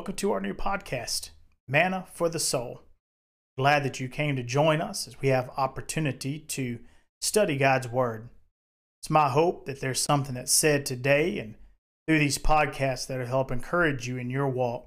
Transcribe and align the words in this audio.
Welcome 0.00 0.16
to 0.16 0.32
our 0.32 0.40
new 0.40 0.54
podcast, 0.54 1.28
Manna 1.68 2.06
for 2.14 2.30
the 2.30 2.38
Soul. 2.38 2.80
Glad 3.58 3.84
that 3.84 4.00
you 4.00 4.08
came 4.08 4.34
to 4.34 4.42
join 4.42 4.80
us 4.80 5.06
as 5.06 5.20
we 5.20 5.28
have 5.28 5.50
opportunity 5.58 6.38
to 6.38 6.78
study 7.20 7.58
God's 7.58 7.86
Word. 7.86 8.30
It's 9.02 9.10
my 9.10 9.28
hope 9.28 9.66
that 9.66 9.82
there's 9.82 10.00
something 10.00 10.36
that's 10.36 10.52
said 10.52 10.86
today 10.86 11.38
and 11.38 11.56
through 12.08 12.18
these 12.18 12.38
podcasts 12.38 13.06
that'll 13.06 13.26
help 13.26 13.52
encourage 13.52 14.08
you 14.08 14.16
in 14.16 14.30
your 14.30 14.48
walk 14.48 14.86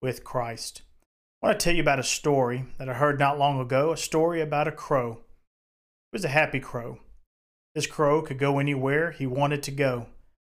with 0.00 0.22
Christ. 0.22 0.82
I 1.42 1.48
want 1.48 1.58
to 1.58 1.64
tell 1.64 1.74
you 1.74 1.82
about 1.82 1.98
a 1.98 2.04
story 2.04 2.64
that 2.78 2.88
I 2.88 2.94
heard 2.94 3.18
not 3.18 3.40
long 3.40 3.58
ago, 3.58 3.90
a 3.90 3.96
story 3.96 4.40
about 4.40 4.68
a 4.68 4.72
crow. 4.72 5.14
It 6.12 6.12
was 6.12 6.24
a 6.24 6.28
happy 6.28 6.60
crow. 6.60 7.00
This 7.74 7.88
crow 7.88 8.22
could 8.22 8.38
go 8.38 8.60
anywhere 8.60 9.10
he 9.10 9.26
wanted 9.26 9.64
to 9.64 9.72
go, 9.72 10.06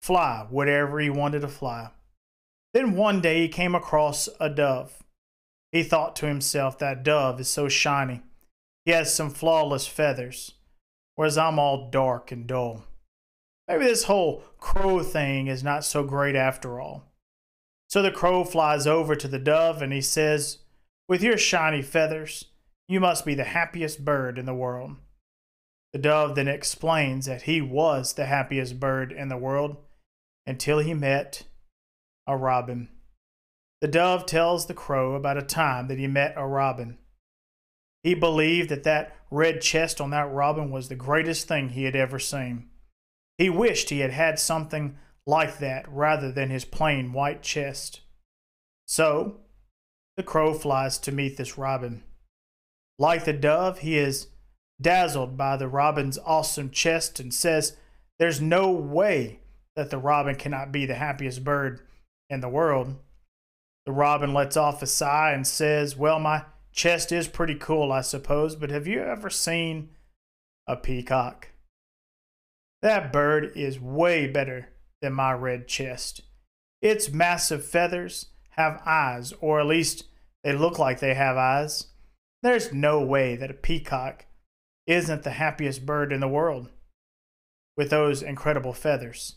fly 0.02 0.46
whatever 0.50 1.00
he 1.00 1.08
wanted 1.08 1.40
to 1.40 1.48
fly. 1.48 1.92
Then 2.72 2.94
one 2.94 3.20
day 3.20 3.42
he 3.42 3.48
came 3.48 3.74
across 3.74 4.28
a 4.38 4.48
dove. 4.48 5.02
He 5.72 5.82
thought 5.82 6.16
to 6.16 6.26
himself, 6.26 6.78
That 6.78 7.02
dove 7.02 7.40
is 7.40 7.48
so 7.48 7.68
shiny. 7.68 8.22
He 8.84 8.92
has 8.92 9.12
some 9.12 9.30
flawless 9.30 9.86
feathers, 9.86 10.54
whereas 11.16 11.36
I'm 11.36 11.58
all 11.58 11.90
dark 11.90 12.32
and 12.32 12.46
dull. 12.46 12.84
Maybe 13.68 13.84
this 13.84 14.04
whole 14.04 14.42
crow 14.58 15.02
thing 15.02 15.46
is 15.46 15.62
not 15.62 15.84
so 15.84 16.02
great 16.02 16.34
after 16.34 16.80
all. 16.80 17.04
So 17.88 18.02
the 18.02 18.10
crow 18.10 18.44
flies 18.44 18.86
over 18.86 19.14
to 19.16 19.28
the 19.28 19.38
dove 19.38 19.82
and 19.82 19.92
he 19.92 20.00
says, 20.00 20.58
With 21.08 21.22
your 21.22 21.38
shiny 21.38 21.82
feathers, 21.82 22.46
you 22.88 23.00
must 23.00 23.24
be 23.24 23.34
the 23.34 23.44
happiest 23.44 24.04
bird 24.04 24.38
in 24.38 24.46
the 24.46 24.54
world. 24.54 24.96
The 25.92 25.98
dove 25.98 26.36
then 26.36 26.48
explains 26.48 27.26
that 27.26 27.42
he 27.42 27.60
was 27.60 28.12
the 28.12 28.26
happiest 28.26 28.78
bird 28.78 29.12
in 29.12 29.28
the 29.28 29.36
world 29.36 29.76
until 30.46 30.78
he 30.78 30.94
met 30.94 31.44
a 32.26 32.36
robin. 32.36 32.88
The 33.80 33.88
dove 33.88 34.26
tells 34.26 34.66
the 34.66 34.74
crow 34.74 35.14
about 35.14 35.38
a 35.38 35.42
time 35.42 35.88
that 35.88 35.98
he 35.98 36.06
met 36.06 36.34
a 36.36 36.46
robin. 36.46 36.98
He 38.02 38.14
believed 38.14 38.68
that 38.70 38.84
that 38.84 39.16
red 39.30 39.60
chest 39.60 40.00
on 40.00 40.10
that 40.10 40.30
robin 40.30 40.70
was 40.70 40.88
the 40.88 40.94
greatest 40.94 41.48
thing 41.48 41.70
he 41.70 41.84
had 41.84 41.96
ever 41.96 42.18
seen. 42.18 42.68
He 43.38 43.48
wished 43.48 43.90
he 43.90 44.00
had 44.00 44.12
had 44.12 44.38
something 44.38 44.98
like 45.26 45.58
that 45.58 45.86
rather 45.88 46.30
than 46.30 46.50
his 46.50 46.64
plain 46.64 47.12
white 47.12 47.42
chest. 47.42 48.00
So, 48.86 49.40
the 50.16 50.22
crow 50.22 50.52
flies 50.52 50.98
to 50.98 51.12
meet 51.12 51.36
this 51.36 51.56
robin. 51.56 52.02
Like 52.98 53.24
the 53.24 53.32
dove, 53.32 53.78
he 53.78 53.96
is 53.96 54.28
dazzled 54.80 55.36
by 55.36 55.56
the 55.56 55.68
robin's 55.68 56.18
awesome 56.18 56.70
chest 56.70 57.20
and 57.20 57.32
says 57.32 57.76
there's 58.18 58.40
no 58.40 58.70
way 58.70 59.40
that 59.76 59.90
the 59.90 59.98
robin 59.98 60.34
cannot 60.34 60.72
be 60.72 60.86
the 60.86 60.94
happiest 60.94 61.44
bird 61.44 61.80
in 62.30 62.40
the 62.40 62.48
world. 62.48 62.96
The 63.84 63.92
robin 63.92 64.32
lets 64.32 64.56
off 64.56 64.82
a 64.82 64.86
sigh 64.86 65.32
and 65.32 65.46
says, 65.46 65.96
Well, 65.96 66.20
my 66.20 66.44
chest 66.72 67.12
is 67.12 67.28
pretty 67.28 67.56
cool, 67.56 67.92
I 67.92 68.00
suppose, 68.00 68.54
but 68.54 68.70
have 68.70 68.86
you 68.86 69.02
ever 69.02 69.28
seen 69.28 69.90
a 70.66 70.76
peacock? 70.76 71.48
That 72.82 73.12
bird 73.12 73.52
is 73.56 73.80
way 73.80 74.26
better 74.26 74.68
than 75.02 75.12
my 75.12 75.32
red 75.32 75.66
chest. 75.66 76.22
Its 76.80 77.10
massive 77.10 77.64
feathers 77.64 78.26
have 78.50 78.80
eyes, 78.86 79.34
or 79.40 79.60
at 79.60 79.66
least 79.66 80.04
they 80.44 80.52
look 80.54 80.78
like 80.78 81.00
they 81.00 81.14
have 81.14 81.36
eyes. 81.36 81.88
There's 82.42 82.72
no 82.72 83.00
way 83.00 83.36
that 83.36 83.50
a 83.50 83.54
peacock 83.54 84.24
isn't 84.86 85.22
the 85.22 85.32
happiest 85.32 85.84
bird 85.84 86.12
in 86.12 86.20
the 86.20 86.28
world 86.28 86.70
with 87.76 87.90
those 87.90 88.22
incredible 88.22 88.72
feathers. 88.72 89.36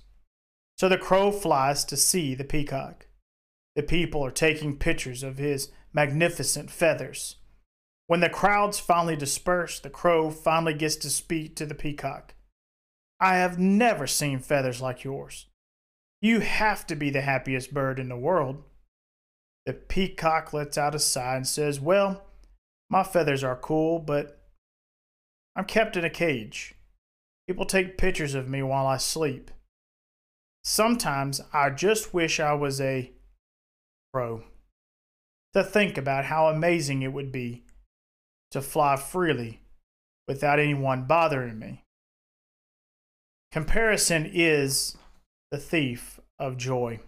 So 0.83 0.89
the 0.89 0.97
crow 0.97 1.31
flies 1.31 1.85
to 1.85 1.95
see 1.95 2.35
the 2.35 2.43
peacock. 2.43 3.05
The 3.77 3.83
people 3.83 4.21
are 4.25 4.31
taking 4.31 4.75
pictures 4.75 5.23
of 5.23 5.37
his 5.37 5.71
magnificent 5.93 6.69
feathers. 6.69 7.37
When 8.07 8.19
the 8.19 8.27
crowds 8.27 8.81
finally 8.81 9.15
disperse, 9.15 9.79
the 9.79 9.89
crow 9.89 10.29
finally 10.29 10.73
gets 10.73 10.97
to 10.97 11.09
speak 11.09 11.55
to 11.55 11.65
the 11.65 11.73
peacock. 11.73 12.35
I 13.17 13.35
have 13.35 13.57
never 13.57 14.07
seen 14.07 14.39
feathers 14.39 14.81
like 14.81 15.05
yours. 15.05 15.45
You 16.21 16.41
have 16.41 16.85
to 16.87 16.97
be 16.97 17.09
the 17.09 17.21
happiest 17.21 17.73
bird 17.73 17.97
in 17.97 18.09
the 18.09 18.17
world. 18.17 18.61
The 19.65 19.71
peacock 19.71 20.51
lets 20.51 20.77
out 20.77 20.95
a 20.95 20.99
sigh 20.99 21.37
and 21.37 21.47
says, 21.47 21.79
Well, 21.79 22.25
my 22.89 23.03
feathers 23.03 23.41
are 23.41 23.55
cool, 23.55 23.99
but 23.99 24.37
I'm 25.55 25.63
kept 25.63 25.95
in 25.95 26.03
a 26.03 26.09
cage. 26.09 26.75
People 27.47 27.63
take 27.63 27.97
pictures 27.97 28.35
of 28.35 28.49
me 28.49 28.61
while 28.61 28.85
I 28.85 28.97
sleep. 28.97 29.49
Sometimes 30.63 31.41
I 31.51 31.69
just 31.69 32.13
wish 32.13 32.39
I 32.39 32.53
was 32.53 32.79
a 32.79 33.11
pro. 34.13 34.43
To 35.53 35.63
think 35.63 35.97
about 35.97 36.25
how 36.25 36.47
amazing 36.47 37.01
it 37.01 37.13
would 37.13 37.31
be 37.31 37.63
to 38.51 38.61
fly 38.61 38.95
freely 38.95 39.61
without 40.27 40.59
anyone 40.59 41.03
bothering 41.03 41.59
me. 41.59 41.83
Comparison 43.51 44.29
is 44.31 44.97
the 45.51 45.57
thief 45.57 46.19
of 46.39 46.57
joy. 46.57 46.99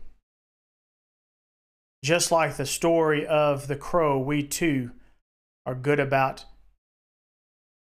Just 2.03 2.31
like 2.31 2.57
the 2.57 2.67
story 2.67 3.25
of 3.25 3.67
the 3.67 3.75
crow, 3.75 4.19
we 4.19 4.43
too 4.43 4.91
are 5.65 5.73
good 5.73 5.99
about 5.99 6.45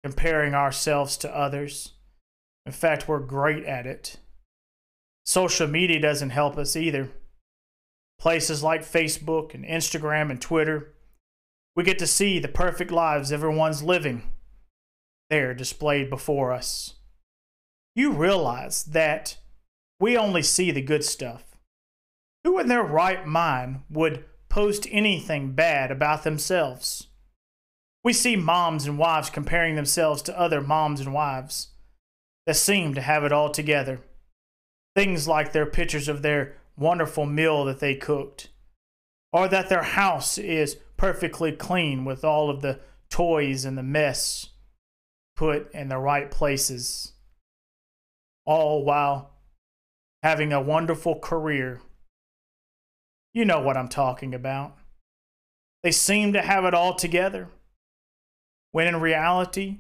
comparing 0.02 0.54
ourselves 0.54 1.16
to 1.18 1.36
others. 1.36 1.92
In 2.66 2.72
fact, 2.72 3.06
we're 3.06 3.20
great 3.20 3.64
at 3.64 3.86
it. 3.86 4.16
Social 5.28 5.66
media 5.66 6.00
doesn't 6.00 6.30
help 6.30 6.56
us 6.56 6.74
either. 6.74 7.10
Places 8.18 8.62
like 8.62 8.80
Facebook 8.80 9.52
and 9.52 9.62
Instagram 9.62 10.30
and 10.30 10.40
Twitter, 10.40 10.94
we 11.76 11.84
get 11.84 11.98
to 11.98 12.06
see 12.06 12.38
the 12.38 12.48
perfect 12.48 12.90
lives 12.90 13.30
everyone's 13.30 13.82
living 13.82 14.22
there 15.28 15.52
displayed 15.52 16.08
before 16.08 16.50
us. 16.50 16.94
You 17.94 18.12
realize 18.12 18.84
that 18.84 19.36
we 20.00 20.16
only 20.16 20.42
see 20.42 20.70
the 20.70 20.80
good 20.80 21.04
stuff. 21.04 21.44
Who 22.42 22.58
in 22.58 22.68
their 22.68 22.82
right 22.82 23.26
mind 23.26 23.82
would 23.90 24.24
post 24.48 24.86
anything 24.90 25.52
bad 25.52 25.90
about 25.90 26.24
themselves? 26.24 27.08
We 28.02 28.14
see 28.14 28.34
moms 28.34 28.86
and 28.86 28.96
wives 28.96 29.28
comparing 29.28 29.74
themselves 29.74 30.22
to 30.22 30.40
other 30.40 30.62
moms 30.62 31.00
and 31.00 31.12
wives 31.12 31.68
that 32.46 32.56
seem 32.56 32.94
to 32.94 33.02
have 33.02 33.24
it 33.24 33.32
all 33.32 33.50
together. 33.50 34.00
Things 34.98 35.28
like 35.28 35.52
their 35.52 35.64
pictures 35.64 36.08
of 36.08 36.22
their 36.22 36.56
wonderful 36.76 37.24
meal 37.24 37.64
that 37.66 37.78
they 37.78 37.94
cooked, 37.94 38.48
or 39.32 39.46
that 39.46 39.68
their 39.68 39.84
house 39.84 40.38
is 40.38 40.76
perfectly 40.96 41.52
clean 41.52 42.04
with 42.04 42.24
all 42.24 42.50
of 42.50 42.62
the 42.62 42.80
toys 43.08 43.64
and 43.64 43.78
the 43.78 43.84
mess 43.84 44.48
put 45.36 45.72
in 45.72 45.88
the 45.88 45.98
right 45.98 46.28
places, 46.32 47.12
all 48.44 48.84
while 48.84 49.34
having 50.24 50.52
a 50.52 50.60
wonderful 50.60 51.20
career. 51.20 51.80
You 53.32 53.44
know 53.44 53.60
what 53.60 53.76
I'm 53.76 53.88
talking 53.88 54.34
about. 54.34 54.78
They 55.84 55.92
seem 55.92 56.32
to 56.32 56.42
have 56.42 56.64
it 56.64 56.74
all 56.74 56.96
together, 56.96 57.50
when 58.72 58.88
in 58.88 58.98
reality, 58.98 59.78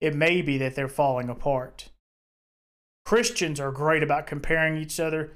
it 0.00 0.14
may 0.14 0.42
be 0.42 0.58
that 0.58 0.76
they're 0.76 0.86
falling 0.86 1.28
apart. 1.28 1.88
Christians 3.08 3.58
are 3.58 3.72
great 3.72 4.02
about 4.02 4.26
comparing 4.26 4.76
each 4.76 5.00
other 5.00 5.30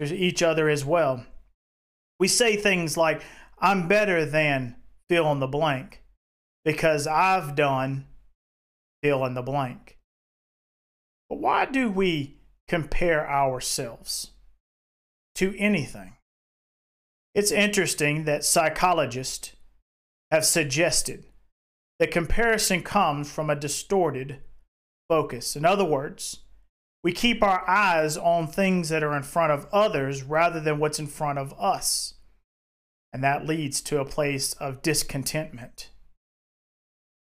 to 0.00 0.14
each 0.14 0.44
other 0.44 0.68
as 0.68 0.84
well. 0.84 1.26
We 2.20 2.28
say 2.28 2.54
things 2.54 2.96
like, 2.96 3.20
I'm 3.58 3.88
better 3.88 4.24
than 4.24 4.76
fill 5.08 5.32
in 5.32 5.40
the 5.40 5.48
blank 5.48 6.04
because 6.64 7.08
I've 7.08 7.56
done 7.56 8.06
fill 9.02 9.24
in 9.24 9.34
the 9.34 9.42
blank. 9.42 9.98
But 11.28 11.40
why 11.40 11.64
do 11.64 11.90
we 11.90 12.36
compare 12.68 13.28
ourselves 13.28 14.30
to 15.34 15.52
anything? 15.58 16.12
It's 17.34 17.50
interesting 17.50 18.22
that 18.26 18.44
psychologists 18.44 19.56
have 20.30 20.44
suggested 20.44 21.26
that 21.98 22.12
comparison 22.12 22.84
comes 22.84 23.28
from 23.28 23.50
a 23.50 23.56
distorted 23.56 24.42
focus. 25.08 25.56
In 25.56 25.64
other 25.64 25.84
words, 25.84 26.44
we 27.06 27.12
keep 27.12 27.40
our 27.40 27.62
eyes 27.70 28.16
on 28.16 28.48
things 28.48 28.88
that 28.88 29.04
are 29.04 29.16
in 29.16 29.22
front 29.22 29.52
of 29.52 29.68
others 29.72 30.24
rather 30.24 30.58
than 30.58 30.80
what's 30.80 30.98
in 30.98 31.06
front 31.06 31.38
of 31.38 31.54
us. 31.56 32.14
And 33.12 33.22
that 33.22 33.46
leads 33.46 33.80
to 33.82 34.00
a 34.00 34.04
place 34.04 34.54
of 34.54 34.82
discontentment. 34.82 35.90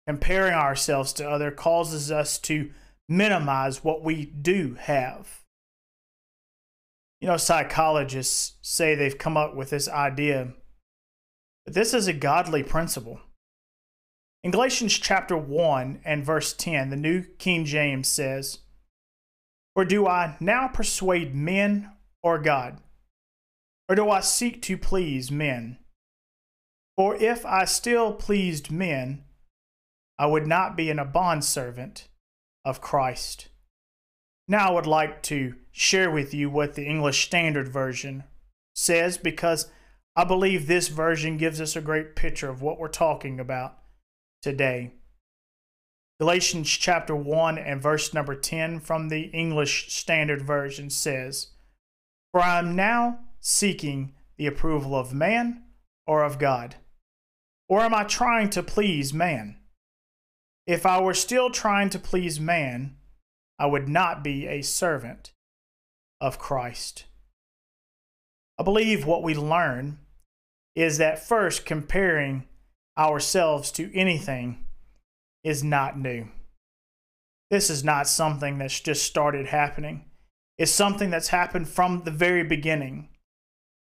Comparing 0.07 0.56
ourselves 0.56 1.13
to 1.13 1.30
other 1.30 1.51
causes 1.51 2.10
us 2.10 2.39
to 2.39 2.71
minimize 3.07 3.83
what 3.83 4.04
we 4.04 4.25
do 4.25 4.75
have. 4.80 5.42
You 7.21 7.27
know, 7.27 7.38
psychologists 7.38 8.57
say 8.63 8.95
they've 8.95 9.19
come 9.19 9.38
up 9.38 9.56
with 9.56 9.69
this 9.69 9.88
idea, 9.88 10.54
but 11.66 11.75
this 11.75 11.94
is 11.94 12.07
a 12.07 12.13
godly 12.13 12.63
principle. 12.63 13.19
In 14.44 14.50
Galatians 14.50 14.98
chapter 14.98 15.38
1 15.38 16.01
and 16.04 16.25
verse 16.25 16.54
10, 16.54 16.89
the 16.89 16.95
New 16.95 17.21
King 17.38 17.66
James 17.66 18.07
says, 18.07 18.62
or 19.80 19.86
do 19.86 20.08
I 20.08 20.36
now 20.40 20.68
persuade 20.68 21.34
men 21.34 21.92
or 22.22 22.38
God? 22.38 22.80
or 23.90 23.96
do 23.96 24.10
I 24.10 24.22
seek 24.22 24.62
to 24.62 24.78
please 24.78 25.31
men? 25.31 25.80
For 26.96 27.16
if 27.16 27.46
I 27.46 27.66
still 27.66 28.14
pleased 28.14 28.72
men, 28.72 29.24
I 30.20 30.28
would 30.28 30.46
not 30.46 30.78
be 30.78 30.90
in 30.92 31.00
a 31.00 31.06
bondservant 31.06 32.08
of 32.64 32.81
Christ. 32.81 33.50
Now 34.48 34.70
I 34.70 34.74
would 34.74 34.86
like 34.86 35.24
to 35.24 35.56
share 35.72 36.12
with 36.12 36.34
you 36.34 36.50
what 36.50 36.76
the 36.76 36.86
English 36.86 37.26
Standard 37.26 37.68
Version 37.68 38.26
says 38.76 39.18
because 39.18 39.72
I 40.16 40.24
believe 40.24 40.68
this 40.68 40.90
version 40.90 41.38
gives 41.38 41.60
us 41.60 41.76
a 41.76 41.81
great 41.81 42.16
picture 42.16 42.50
of 42.50 42.62
what 42.62 42.78
we're 42.78 42.90
talking 42.90 43.40
about 43.40 43.78
today. 44.42 44.94
Galatians 46.19 46.69
chapter 46.69 47.16
1 47.16 47.57
and 47.57 47.81
verse 47.81 48.13
number 48.13 48.36
10 48.36 48.81
from 48.81 49.07
the 49.07 49.27
English 49.27 49.89
Standard 49.94 50.42
Version 50.42 50.89
says, 50.89 51.51
For 52.33 52.42
I 52.42 52.60
am 52.60 52.75
now 52.75 53.19
seeking 53.39 54.13
the 54.36 54.45
approval 54.45 54.98
of 54.98 55.13
man 55.13 55.63
or 56.06 56.25
of 56.25 56.38
God? 56.38 56.75
Or 57.69 57.80
am 57.81 57.94
I 57.94 58.04
trying 58.04 58.50
to 58.50 58.62
please 58.62 59.13
man? 59.13 59.60
If 60.68 60.86
I 60.86 61.00
were 61.00 61.13
still 61.13 61.50
trying 61.50 61.89
to 61.92 62.00
please 62.00 62.38
man, 62.38 62.98
I 63.57 63.68
would 63.68 63.88
not 63.88 64.21
be 64.21 64.45
a 64.45 64.62
servant 64.62 65.31
of 66.19 66.38
Christ. 66.38 67.06
I 68.57 68.63
believe 68.63 69.06
what 69.06 69.24
we 69.24 69.36
learn 69.36 70.00
is 70.75 70.98
that 70.98 71.25
first, 71.25 71.66
comparing 71.66 72.45
ourselves 72.98 73.71
to 73.71 73.95
anything 73.95 74.66
is 75.44 75.64
not 75.64 75.98
new. 75.98 76.28
This 77.50 77.70
is 77.70 77.84
not 77.84 78.08
something 78.08 78.58
that's 78.58 78.80
just 78.80 79.04
started 79.04 79.48
happening. 79.48 80.06
It's 80.58 80.72
something 80.72 81.10
that's 81.10 81.30
happened 81.30 81.70
from 81.70 82.04
the 82.04 82.12
very 82.12 82.44
beginning. 82.44 83.10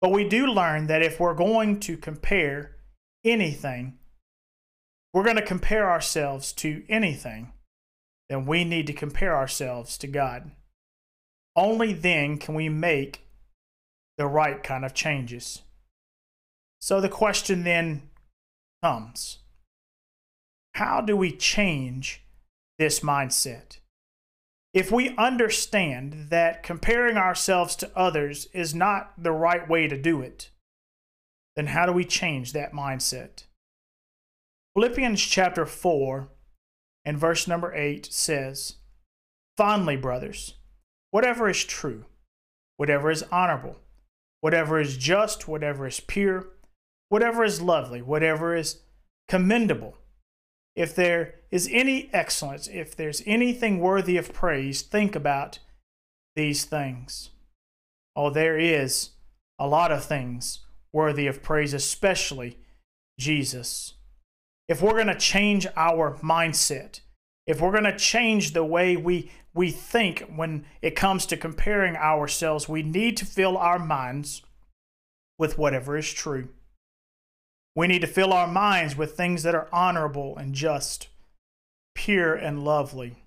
But 0.00 0.10
we 0.10 0.28
do 0.28 0.46
learn 0.46 0.86
that 0.88 1.02
if 1.02 1.18
we're 1.18 1.34
going 1.34 1.80
to 1.80 1.96
compare 1.96 2.76
anything, 3.24 3.98
we're 5.12 5.24
going 5.24 5.36
to 5.36 5.42
compare 5.42 5.90
ourselves 5.90 6.52
to 6.54 6.82
anything, 6.88 7.52
then 8.28 8.44
we 8.44 8.64
need 8.64 8.86
to 8.88 8.92
compare 8.92 9.36
ourselves 9.36 9.96
to 9.98 10.06
God. 10.06 10.50
Only 11.56 11.92
then 11.92 12.36
can 12.38 12.54
we 12.54 12.68
make 12.68 13.24
the 14.18 14.26
right 14.26 14.62
kind 14.62 14.84
of 14.84 14.92
changes. 14.92 15.62
So 16.80 17.00
the 17.00 17.08
question 17.08 17.64
then 17.64 18.10
comes 18.82 19.38
how 20.74 21.00
do 21.00 21.16
we 21.16 21.30
change 21.30 22.22
this 22.78 23.00
mindset? 23.00 23.78
If 24.72 24.90
we 24.90 25.16
understand 25.16 26.30
that 26.30 26.64
comparing 26.64 27.16
ourselves 27.16 27.76
to 27.76 27.96
others 27.96 28.48
is 28.52 28.74
not 28.74 29.12
the 29.16 29.30
right 29.30 29.68
way 29.68 29.86
to 29.86 29.96
do 29.96 30.20
it, 30.20 30.50
then 31.54 31.68
how 31.68 31.86
do 31.86 31.92
we 31.92 32.04
change 32.04 32.52
that 32.52 32.72
mindset? 32.72 33.44
Philippians 34.74 35.22
chapter 35.22 35.64
4 35.64 36.28
and 37.04 37.16
verse 37.16 37.46
number 37.46 37.72
8 37.72 38.06
says, 38.06 38.74
Finally, 39.56 39.96
brothers, 39.96 40.54
whatever 41.12 41.48
is 41.48 41.64
true, 41.64 42.06
whatever 42.76 43.12
is 43.12 43.22
honorable, 43.30 43.76
whatever 44.40 44.80
is 44.80 44.96
just, 44.96 45.46
whatever 45.46 45.86
is 45.86 46.00
pure, 46.00 46.48
whatever 47.08 47.44
is 47.44 47.62
lovely, 47.62 48.02
whatever 48.02 48.56
is 48.56 48.80
commendable, 49.28 49.96
if 50.76 50.94
there 50.94 51.36
is 51.50 51.68
any 51.70 52.10
excellence, 52.12 52.68
if 52.68 52.96
there's 52.96 53.22
anything 53.26 53.78
worthy 53.78 54.16
of 54.16 54.32
praise, 54.32 54.82
think 54.82 55.14
about 55.14 55.60
these 56.34 56.64
things. 56.64 57.30
Oh, 58.16 58.30
there 58.30 58.58
is 58.58 59.10
a 59.58 59.68
lot 59.68 59.92
of 59.92 60.04
things 60.04 60.60
worthy 60.92 61.26
of 61.26 61.42
praise, 61.42 61.72
especially 61.72 62.58
Jesus. 63.18 63.94
If 64.68 64.82
we're 64.82 64.92
going 64.92 65.06
to 65.08 65.18
change 65.18 65.66
our 65.76 66.14
mindset, 66.18 67.00
if 67.46 67.60
we're 67.60 67.72
going 67.72 67.84
to 67.84 67.96
change 67.96 68.52
the 68.52 68.64
way 68.64 68.96
we, 68.96 69.30
we 69.52 69.70
think 69.70 70.24
when 70.34 70.64
it 70.82 70.96
comes 70.96 71.26
to 71.26 71.36
comparing 71.36 71.96
ourselves, 71.96 72.68
we 72.68 72.82
need 72.82 73.16
to 73.18 73.26
fill 73.26 73.56
our 73.56 73.78
minds 73.78 74.42
with 75.38 75.58
whatever 75.58 75.96
is 75.96 76.12
true. 76.12 76.48
We 77.76 77.86
need 77.86 78.02
to 78.02 78.06
fill 78.06 78.32
our 78.32 78.46
minds 78.46 78.96
with 78.96 79.16
things 79.16 79.42
that 79.42 79.54
are 79.54 79.68
honorable 79.72 80.36
and 80.36 80.54
just, 80.54 81.08
pure 81.94 82.34
and 82.34 82.64
lovely. 82.64 83.24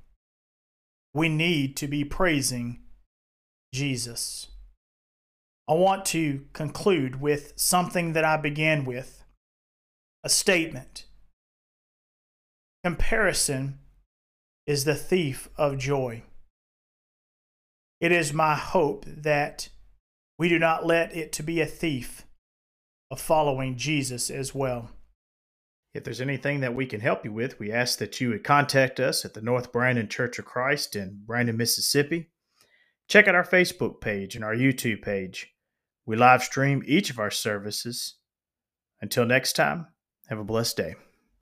We 1.13 1.29
need 1.29 1.75
to 1.77 1.87
be 1.87 2.05
praising 2.05 2.79
Jesus. 3.73 4.47
I 5.69 5.73
want 5.73 6.05
to 6.05 6.45
conclude 6.53 7.19
with 7.19 7.53
something 7.57 8.13
that 8.13 8.23
I 8.23 8.37
began 8.37 8.85
with 8.85 9.23
a 10.23 10.29
statement. 10.29 11.05
Comparison 12.83 13.79
is 14.65 14.85
the 14.85 14.95
thief 14.95 15.49
of 15.57 15.77
joy. 15.77 16.23
It 17.99 18.11
is 18.11 18.31
my 18.31 18.55
hope 18.55 19.05
that 19.07 19.69
we 20.37 20.47
do 20.47 20.59
not 20.59 20.85
let 20.85 21.15
it 21.15 21.31
to 21.33 21.43
be 21.43 21.59
a 21.59 21.65
thief 21.65 22.26
of 23.09 23.21
following 23.21 23.77
Jesus 23.77 24.29
as 24.29 24.53
well. 24.53 24.89
If 25.93 26.03
there's 26.03 26.21
anything 26.21 26.59
that 26.59 26.75
we 26.75 26.85
can 26.85 27.01
help 27.01 27.25
you 27.25 27.31
with, 27.33 27.59
we 27.59 27.71
ask 27.71 27.97
that 27.99 28.19
you 28.21 28.29
would 28.29 28.43
contact 28.43 28.99
us 28.99 29.25
at 29.25 29.33
the 29.33 29.41
North 29.41 29.71
Brandon 29.71 30.07
Church 30.07 30.37
of 30.37 30.45
Christ 30.45 30.95
in 30.95 31.21
Brandon, 31.25 31.57
Mississippi. 31.57 32.29
Check 33.07 33.27
out 33.27 33.35
our 33.35 33.45
Facebook 33.45 34.01
page 34.01 34.35
and 34.35 34.43
our 34.43 34.55
YouTube 34.55 35.01
page. 35.01 35.55
We 36.05 36.15
live 36.15 36.43
stream 36.43 36.83
each 36.85 37.09
of 37.09 37.19
our 37.19 37.31
services. 37.31 38.15
Until 39.01 39.25
next 39.25 39.53
time, 39.53 39.87
have 40.27 40.39
a 40.39 40.43
blessed 40.43 40.77
day. 40.77 40.95